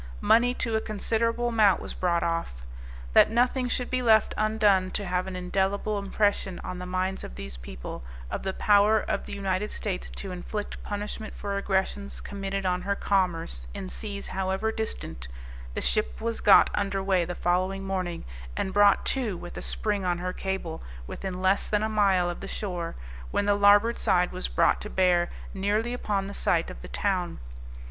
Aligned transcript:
Money 0.19 0.51
to 0.55 0.75
a 0.75 0.81
considerable 0.81 1.49
amount 1.49 1.79
was 1.79 1.93
brought 1.93 2.23
off. 2.23 2.63
That 3.13 3.29
nothing 3.29 3.67
should 3.67 3.91
be 3.91 4.01
left 4.01 4.33
undone 4.35 4.89
to 4.97 5.05
have 5.05 5.27
an 5.27 5.35
indelible 5.35 5.99
impression 5.99 6.57
on 6.63 6.79
the 6.79 6.87
minds 6.87 7.23
of 7.23 7.35
these 7.35 7.55
people, 7.57 8.03
of 8.31 8.41
the 8.41 8.51
power 8.51 8.99
of 8.99 9.27
the 9.27 9.33
United 9.33 9.71
States 9.71 10.09
to 10.09 10.31
inflict 10.31 10.81
punishment 10.81 11.35
for 11.35 11.55
aggressions 11.55 12.19
committed 12.19 12.65
on 12.65 12.81
her 12.81 12.95
commerce, 12.95 13.67
in 13.75 13.89
seas 13.89 14.29
however 14.29 14.71
distant, 14.71 15.27
the 15.75 15.81
ship 15.81 16.19
was 16.19 16.41
got 16.41 16.73
underway 16.73 17.23
the 17.23 17.35
following 17.35 17.83
morning, 17.83 18.25
and 18.57 18.73
brought 18.73 19.05
to, 19.05 19.37
with 19.37 19.55
a 19.55 19.61
spring 19.61 20.03
on 20.03 20.17
her 20.17 20.33
cable, 20.33 20.81
within 21.05 21.43
less 21.43 21.67
than 21.67 21.83
a 21.83 21.87
mile 21.89 22.27
of 22.27 22.39
the 22.39 22.47
shore, 22.47 22.95
when 23.29 23.45
the 23.45 23.53
larboard 23.53 23.99
side 23.99 24.31
was 24.31 24.47
brought 24.47 24.81
to 24.81 24.89
bear 24.89 25.29
nearly 25.53 25.93
upon 25.93 26.25
the 26.25 26.33
site 26.33 26.71
of 26.71 26.81
the 26.81 26.87
town. 26.87 27.37